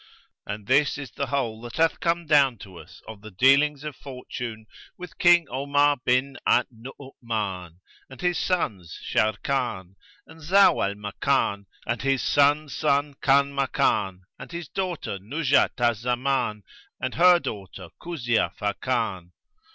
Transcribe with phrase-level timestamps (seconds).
[0.47, 3.95] And this is the whole that hath come down to us of the dealings of
[3.95, 4.65] fortune
[4.97, 9.93] with King Omar bin al Nu'uman and his sons Sharrkan
[10.25, 16.63] and Zau al Makan and his son's son Kanmakan and his daughter Nuzhat al Zaman
[16.99, 19.29] and her daughter Kuzia Fakan.